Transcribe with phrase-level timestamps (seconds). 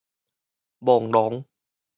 [0.79, 1.45] 朦朧